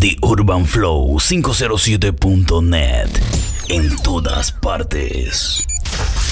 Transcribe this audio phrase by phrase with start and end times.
[0.00, 3.08] The Urban Flow 507.net.
[3.68, 5.62] En todas partes.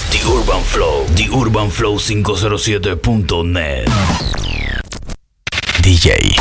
[0.09, 1.05] The Urban Flow.
[1.13, 3.87] The Urban Flow 507.net.
[5.83, 6.35] DJ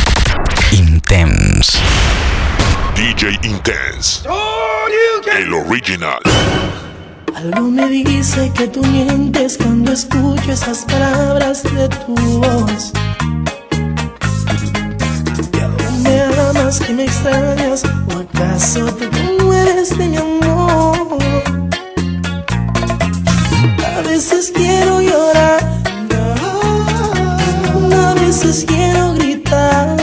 [0.73, 1.79] Intense.
[2.97, 4.27] DJ Intense.
[5.31, 6.23] El original.
[7.35, 12.95] Algo me dice que tú mientes cuando escucho esas palabras de tu voz.
[16.69, 17.83] Y me extrañas,
[18.15, 19.09] o acaso te
[19.43, 21.17] mueres de mi amor.
[23.97, 25.63] A veces quiero llorar,
[27.91, 29.97] a veces quiero gritar.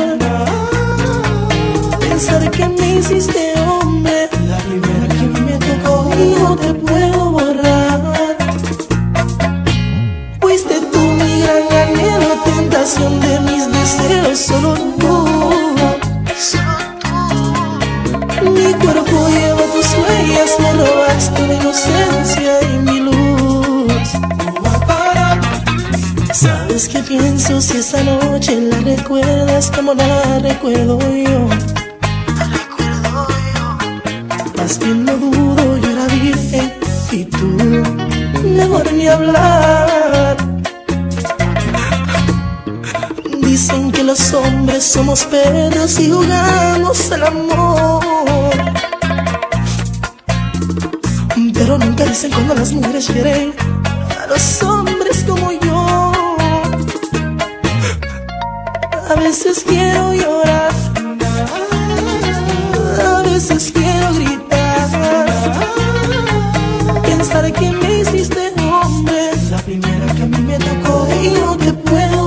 [2.00, 8.38] Pensar que me hiciste hombre, la primera que me tocó y no te puedo borrar.
[10.41, 15.15] Fuiste tú mi gran anhelo, tentación de mis deseos, solo tú.
[20.60, 24.10] Me robaste mi inocencia y mi luz.
[26.34, 31.48] Sabes que pienso si esa noche la recuerdas como la recuerdo yo.
[34.58, 36.74] Más bien no dudo, yo era virgen
[37.12, 37.48] y tú,
[38.44, 40.38] mejor ni hablar.
[43.42, 48.15] Dicen que los hombres somos perros y jugamos el amor.
[51.77, 53.54] Pero nunca dicen cuando las mujeres quieren
[54.18, 56.13] a los hombres como yo.
[59.09, 60.71] A veces quiero llorar,
[63.05, 64.90] a veces quiero gritar.
[67.03, 71.73] Pensar que me hiciste hombre, la primera que a mí me tocó y no te
[71.73, 72.25] puedo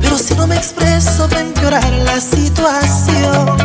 [0.00, 3.56] pero si no me expreso va a empeorar la situación.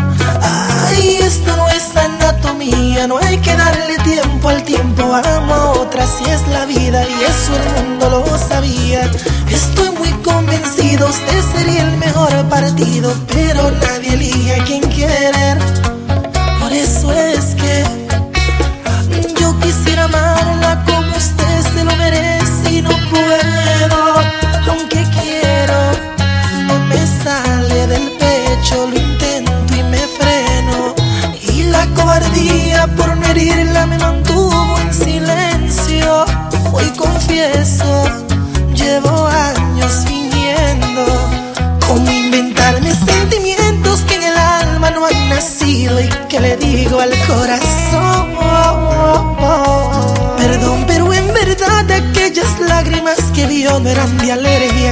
[0.41, 5.03] Ay, esto no es anatomía, no hay que darle tiempo al tiempo.
[5.13, 9.09] Amo a otra si es la vida y eso el mundo lo sabía.
[9.49, 14.86] Estoy muy convencido, usted sería el mejor partido, pero nadie elige a quien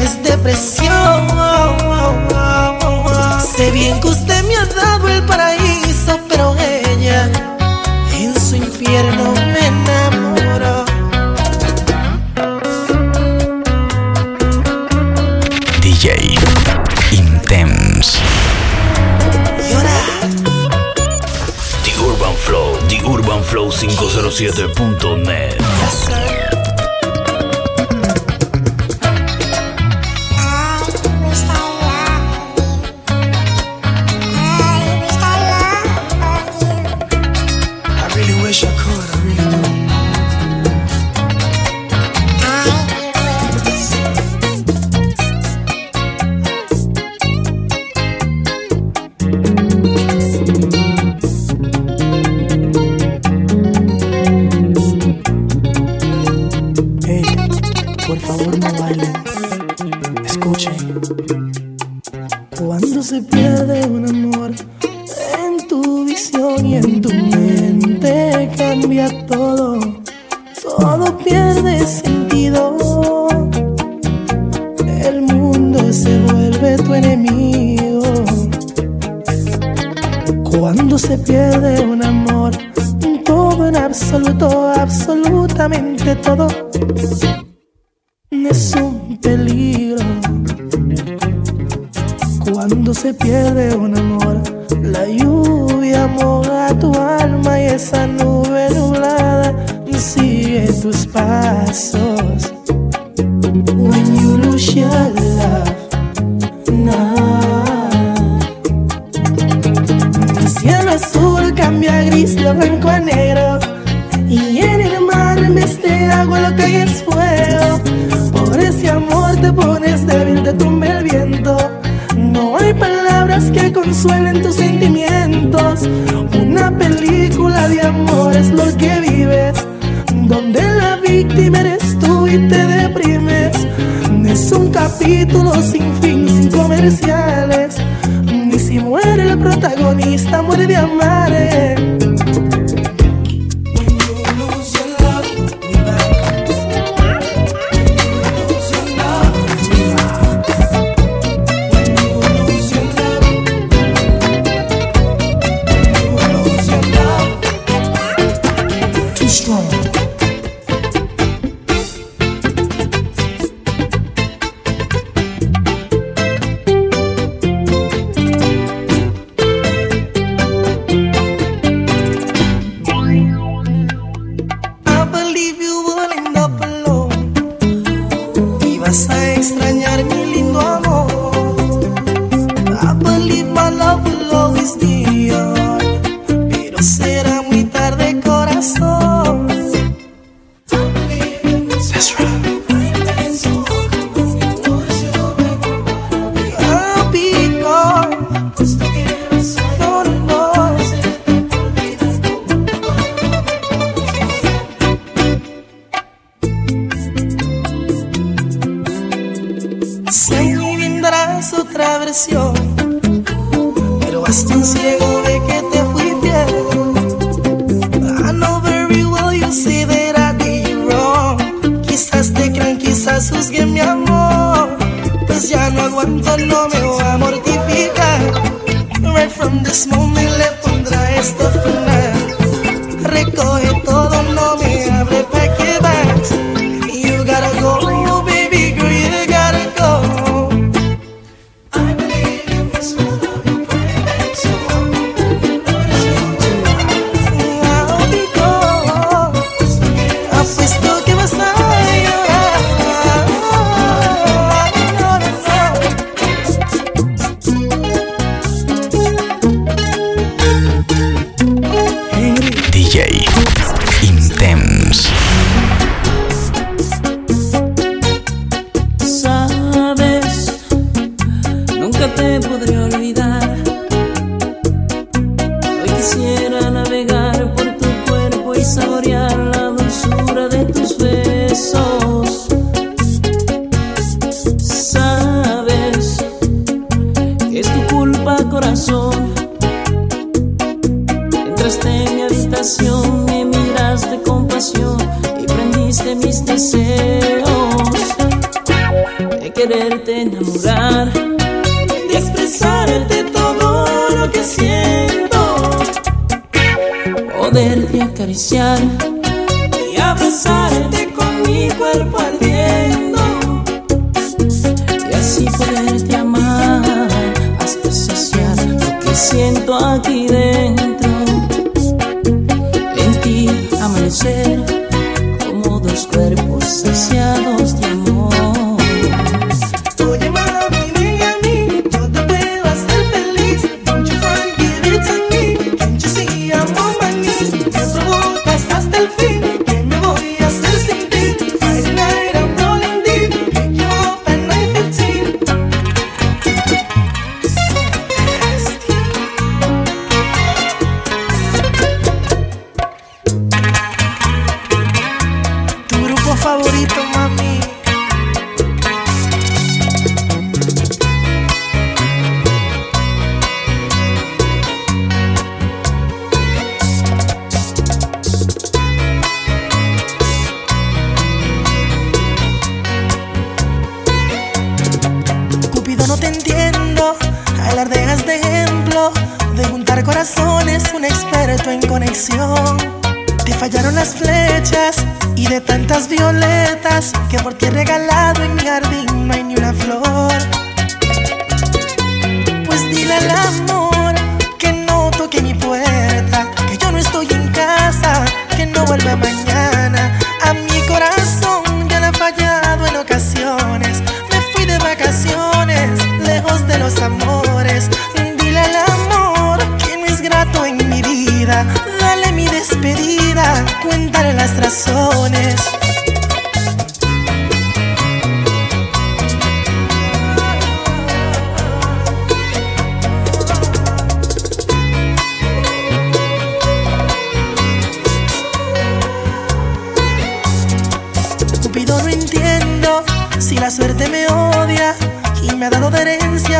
[0.05, 1.27] es depresión.
[3.55, 7.31] Sé bien que usted me ha dado el paraíso, pero ella
[8.13, 10.85] en su infierno me enamoró.
[15.81, 16.35] DJ
[17.11, 18.19] Intense.
[19.69, 19.99] Llora.
[21.83, 22.77] The Urban Flow.
[22.87, 26.65] The Urban Flow 507.net.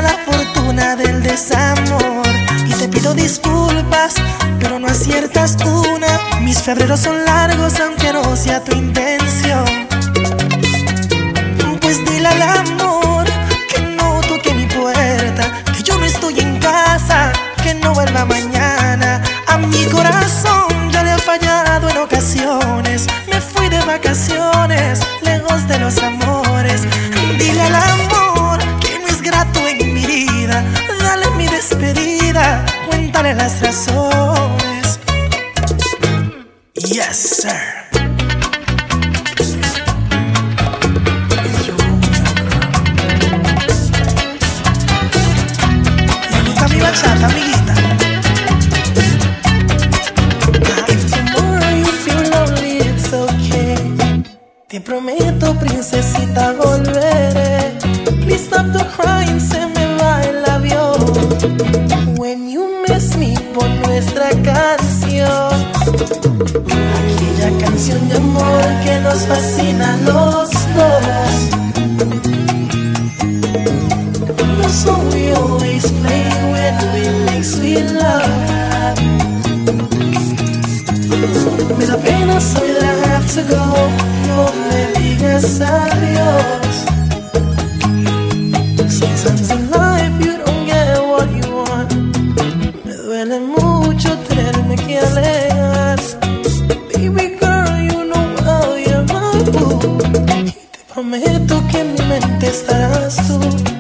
[0.02, 2.28] la fortuna del desamor
[2.66, 4.16] y te pido disculpas,
[4.60, 6.20] pero no aciertas una.
[6.42, 9.66] Mis febreros son largos aunque no sea tu intención.
[11.82, 13.26] Pues dile al amor
[13.70, 17.32] que no toque mi puerta, que yo no estoy en casa,
[17.64, 18.45] que no vuelva mañana.
[33.26, 34.55] darle las razones.
[75.86, 78.98] explain when we make sweet love.
[81.78, 83.64] Me da pena soy that I have to go.
[84.28, 84.40] No
[84.70, 86.76] me digas adiós.
[89.00, 91.90] Sometimes in life you don't get what you want.
[92.86, 96.00] Me duele mucho tenerme que alejar.
[96.94, 99.78] Baby girl, you know how you're my boo.
[100.46, 102.20] Y te prometo que en mi
[103.28, 103.75] tú.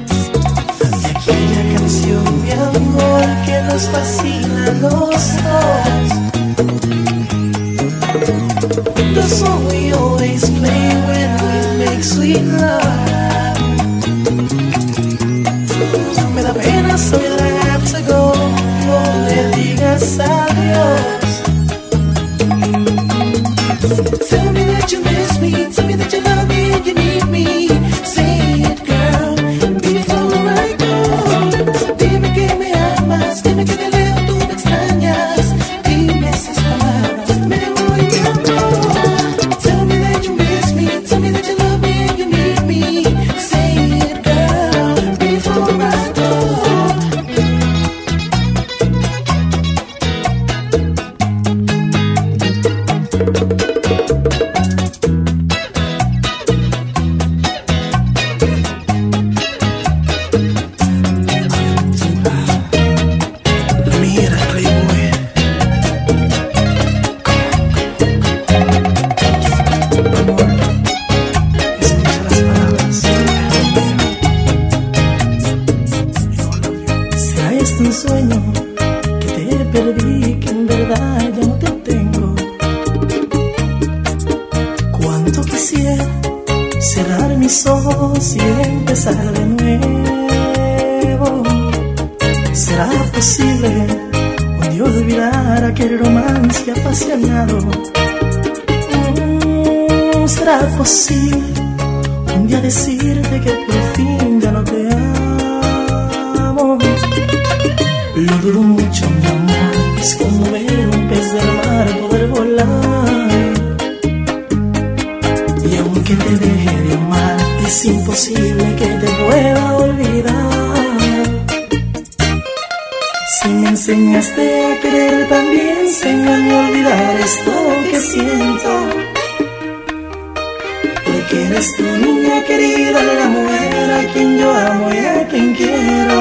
[132.25, 136.17] niña querida, la mujer a quien yo amo y a quien quiero.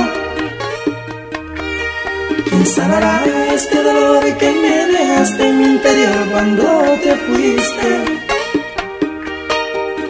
[2.48, 6.64] ¿Quién sanará este dolor que me dejaste en mi interior cuando
[7.02, 7.88] te fuiste?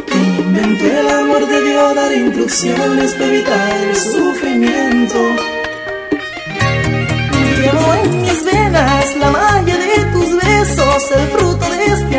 [0.07, 5.19] ¿Quién inventó el amor de Dios dar instrucciones para evitar el sufrimiento?
[7.61, 12.14] Llevo en mis venas la malla de tus besos, el fruto de este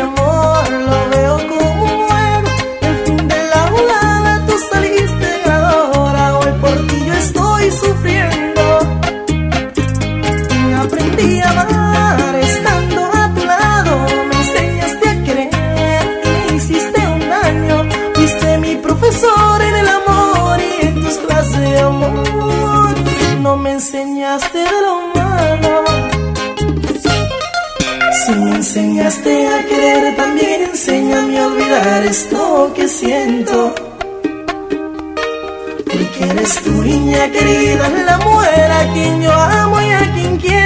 [31.46, 33.74] olvidar esto que siento.
[35.84, 40.65] Porque eres tu niña querida, la mujer a quien yo amo y a quien quiero.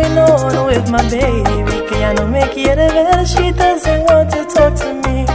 [0.00, 1.86] Going on with my baby.
[1.88, 3.26] Que ya no me quiere ver.
[3.26, 5.26] She doesn't want to talk to me.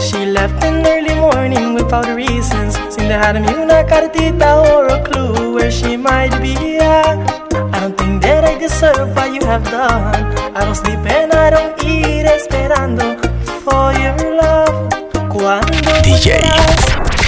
[0.00, 2.74] She left in early morning without reasons.
[2.94, 6.54] Sin dejarme una cartita or a clue where she might be.
[6.78, 7.16] Yeah.
[7.74, 10.24] I don't think that I deserve what you have done.
[10.56, 13.06] I don't sleep and I don't eat esperando
[13.64, 14.74] for your love.
[15.28, 16.26] Cuando DJ?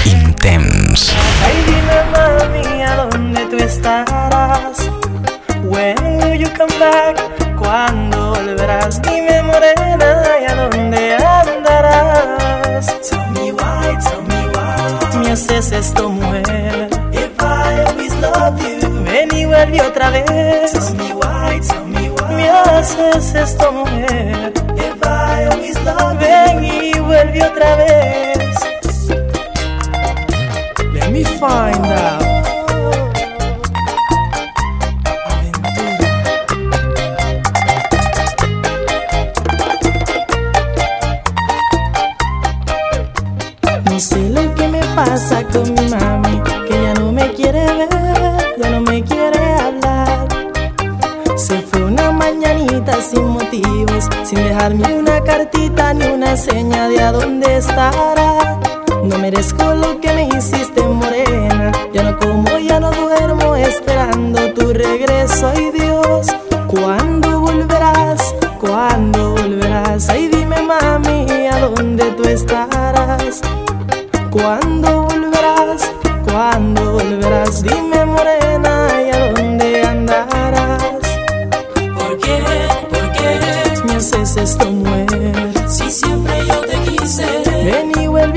[0.04, 1.14] Intense.
[1.46, 5.03] Ay, dime mami, ¿a dónde tú estarás?
[6.84, 7.16] Back?
[7.56, 9.00] ¿Cuándo volverás?
[9.00, 12.86] Dime morena, ¿y a dónde andarás?
[13.08, 19.04] Tell me why, tell me why Me haces esto, mujer If I always love you
[19.04, 24.52] Ven y vuelve otra vez Tell me why, tell me why Me haces esto, mujer
[24.76, 28.34] If I always love you Ven y vuelve otra vez
[30.92, 32.23] Let me find out.
[57.56, 58.58] Estará.
[59.04, 59.53] No merezco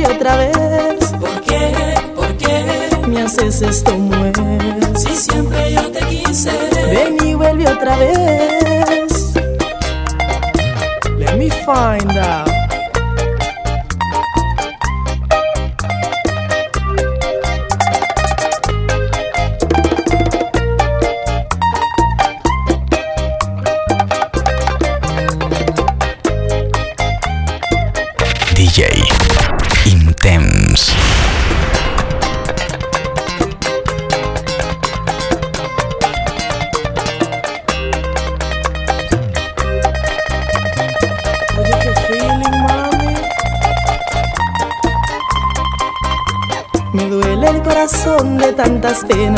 [0.08, 1.14] otra vez.
[1.20, 1.96] ¿Por qué?
[2.16, 3.08] ¿Por qué?
[3.08, 4.34] Me haces esto mujer.
[4.96, 6.52] Si siempre yo te quise.
[6.92, 9.34] Ven y vuelve otra vez.
[11.18, 11.97] Let me find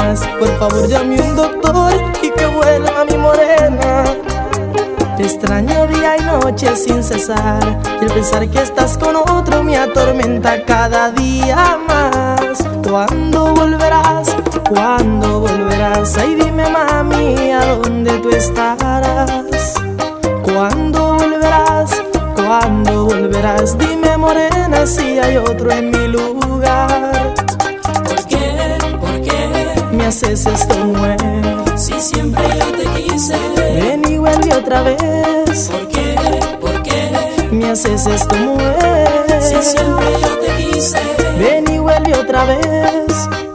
[0.10, 1.93] Por favor, llame un doctor
[2.24, 4.04] y que vuelva mi morena.
[5.15, 7.80] Te extraño día y noche sin cesar.
[8.02, 12.58] Y el pensar que estás con otro me atormenta cada día más.
[12.89, 14.36] ¿Cuándo volverás?
[14.67, 16.17] ¿Cuándo volverás?
[16.17, 19.76] Ay, dime, mami, ¿a dónde tú estarás?
[20.41, 22.02] ¿Cuándo volverás?
[22.36, 23.78] ¿Cuándo volverás?
[23.78, 26.38] Dime morena si hay otro en mi lugar.
[30.10, 30.26] Qué?
[30.26, 31.78] Me haces esto mujer.
[31.78, 33.36] Si siempre yo te quise.
[33.56, 35.69] Ven y vuelve otra vez.
[35.69, 36.15] ¿Por qué?
[36.60, 37.48] ¿Por qué?
[37.52, 39.41] Me haces esto mujer.
[39.41, 41.00] Si siempre yo te quise.
[41.38, 43.49] Ven y vuelve otra vez.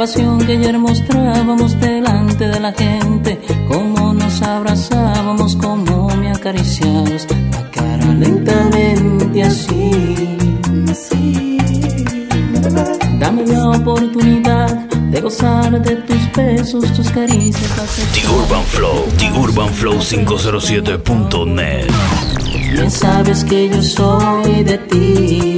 [0.00, 7.70] Pasión que ayer mostrábamos delante de la gente, cómo nos abrazábamos, cómo me acariciabas la
[7.70, 10.38] cara lentamente así.
[13.18, 17.70] Dame la oportunidad de gozar de tus besos, tus caricias.
[18.14, 21.90] The Urban Flow, The Urban Flow 507.net.
[22.72, 25.49] Bien sabes que yo soy de ti.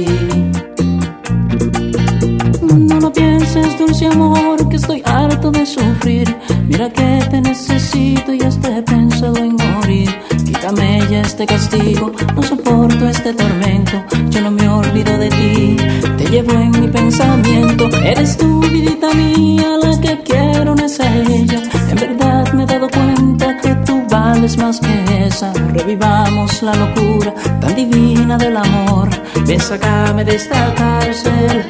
[3.93, 6.35] Dulce amor, que estoy harto de sufrir.
[6.67, 10.09] Mira que te necesito y hasta he pensado en morir.
[10.45, 14.03] Quítame ya este castigo, no soporto este tormento.
[14.31, 15.77] Yo no me olvido de ti,
[16.17, 17.87] te llevo en mi pensamiento.
[18.03, 21.61] Eres tu vidita mía, la que quiero, no es ella.
[21.89, 25.53] En verdad me he dado cuenta que tú vales más que esa.
[25.71, 29.09] Revivamos la locura tan divina del amor.
[29.45, 31.69] Ven, sácame de esta cárcel,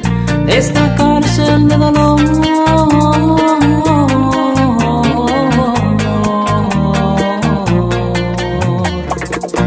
[0.56, 2.20] esta cárcel de dolor.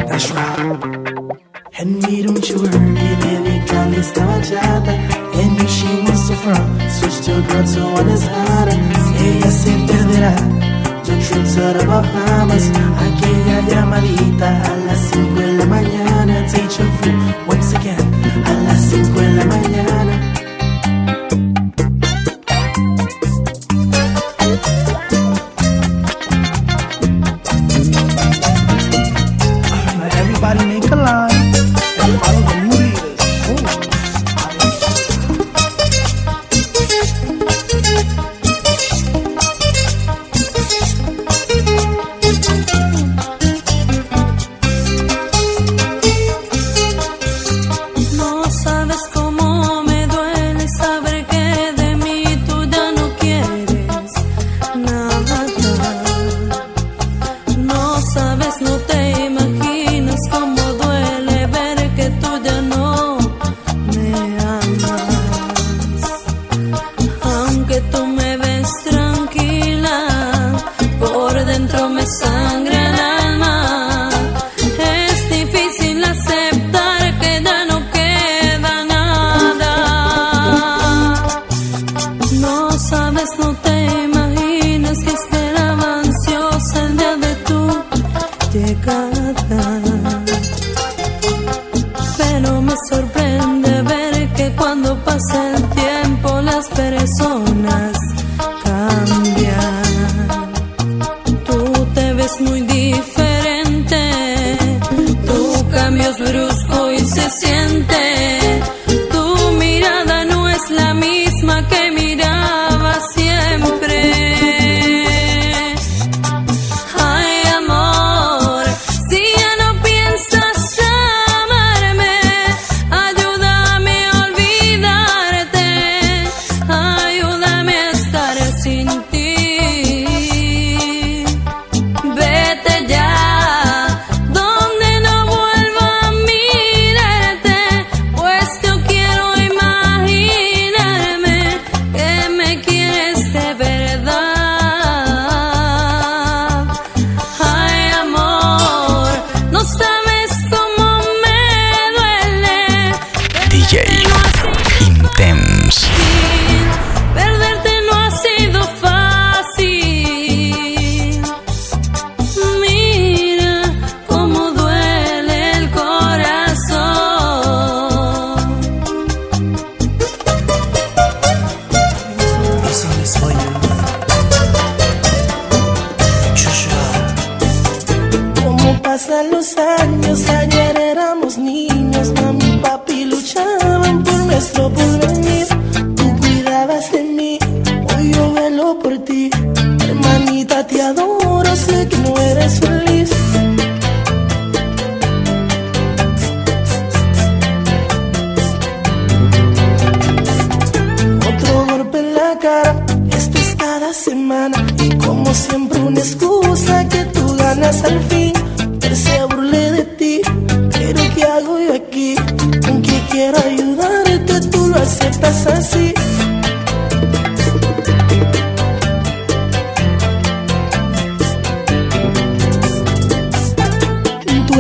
[0.07, 1.37] That's right.
[1.79, 4.93] And me don't you worry, baby, girl, esta bachata.
[5.39, 8.23] And me she wants to from, switch to girl to one is.
[9.27, 10.33] Ella se perderá.
[11.05, 12.65] Yo trip to the Bahamas.
[13.05, 16.45] Aquella llamadita a las 5 de la mañana.
[16.51, 17.46] Teacher food,
[57.97, 59.27] No sabes, no te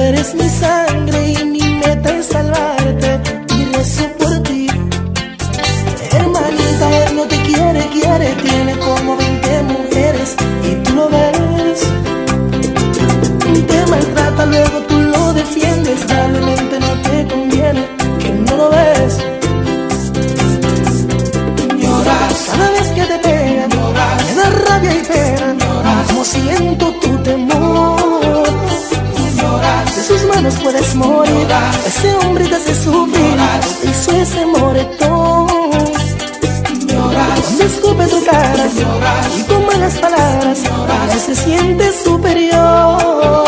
[0.07, 0.86] eres mi sangre
[30.67, 31.47] puedes morir.
[31.85, 33.37] Ese hombre te hace sufrir.
[33.89, 35.47] Hizo ese moretón.
[37.41, 38.65] Cuando escupe tu cara
[39.37, 43.47] y con malas palabras, ahora se siente superior.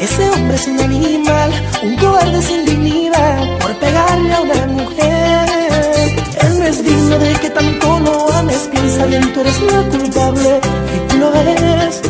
[0.00, 1.50] Ese hombre es un animal,
[1.82, 5.48] un cobarde sin dignidad por pegarle a una mujer.
[6.44, 10.60] Él no es digno de que tanto lo ames, piensa bien, tú eres la culpable
[10.94, 12.05] y tú lo eres.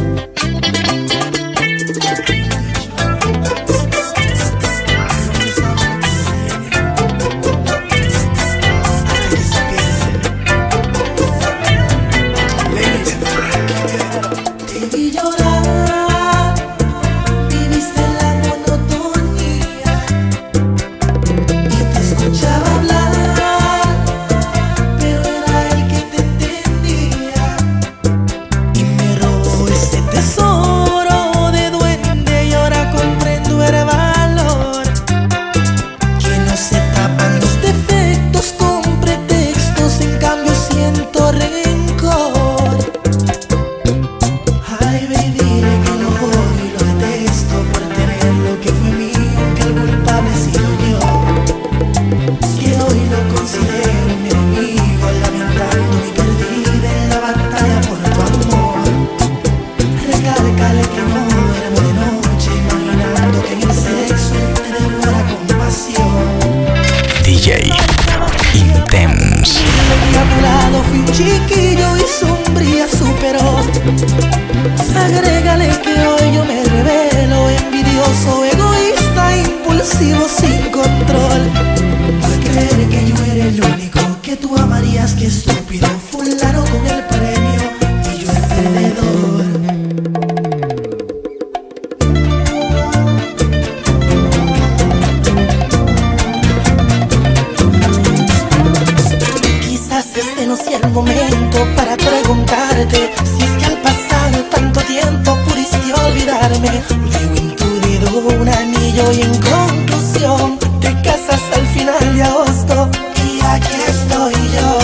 [101.36, 106.82] momento para preguntarte si es que al pasar tanto tiempo pudiste olvidarme.
[107.12, 112.88] Veo en tu dedo un anillo y en conclusión te casas al final de agosto
[113.24, 114.78] y aquí estoy yo.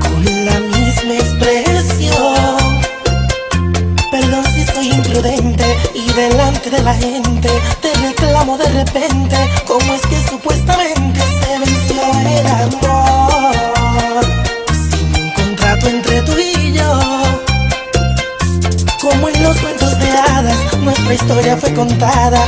[0.00, 2.60] Con la misma expresión
[4.10, 7.50] Perdón si soy imprudente Y Delante de la gente,
[7.82, 9.36] te reclamo de repente
[21.76, 22.40] contada.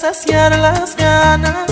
[0.00, 1.69] saciar las ganas.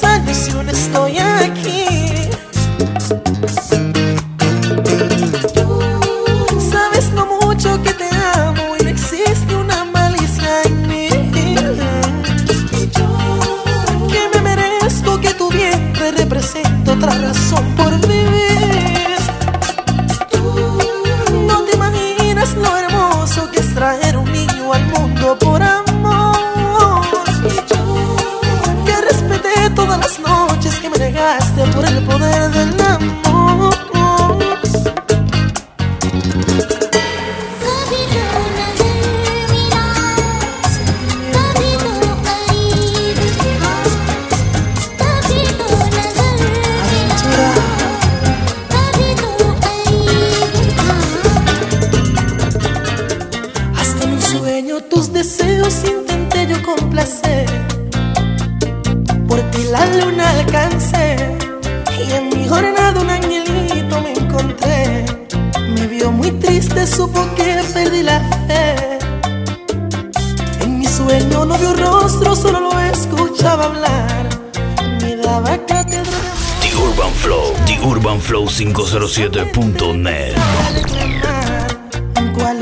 [0.00, 1.89] pensando se eu não estou aqui.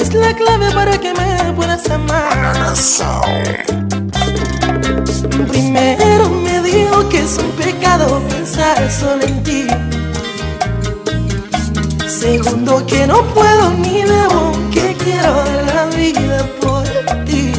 [0.08, 2.74] es la clave para que me puedas amar.
[5.48, 9.66] Primero me dijo que es un pecado pensar solo en ti.
[12.06, 16.84] Segundo que no puedo ni debo que quiero la vida por
[17.26, 17.52] ti.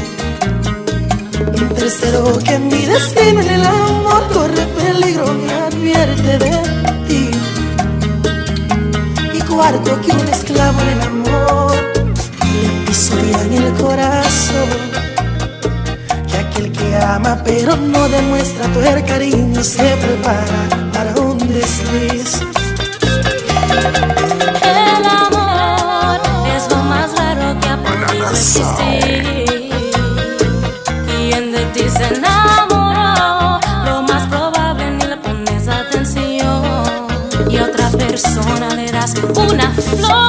[1.75, 6.55] Tercero que mi destino en el amor corre peligro me advierte de
[7.07, 7.29] ti.
[9.33, 11.98] Y cuarto que un esclavo en el amor
[13.09, 14.69] seguridad en el corazón.
[16.27, 22.41] Que aquel que ama pero no demuestra tu cariño se prepara para un desliz.
[24.61, 26.19] El amor
[26.55, 29.69] es lo más raro que ha podido existir.
[31.07, 36.63] Quien de ti se enamoró, lo más probable ni le pones atención.
[37.49, 40.28] Y otra persona le das una flor.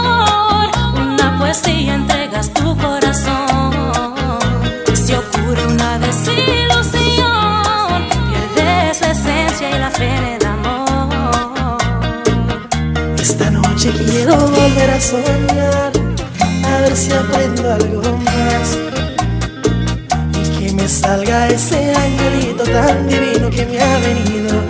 [14.10, 15.92] miedo volver a soñar,
[16.64, 18.78] a ver si aprendo algo más.
[20.34, 24.69] Y que me salga ese angelito tan divino que me ha venido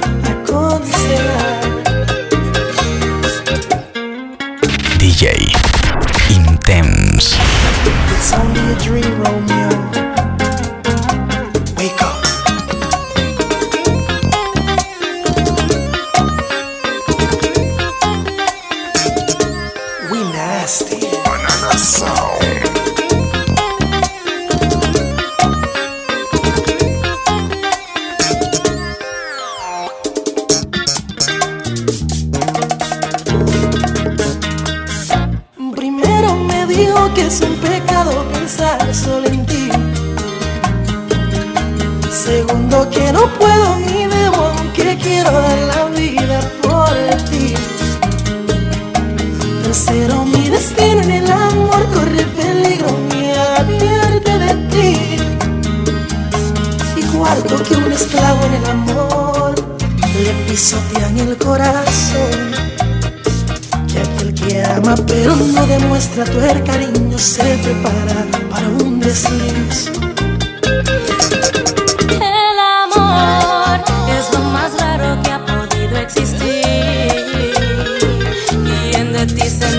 [79.27, 79.70] de ti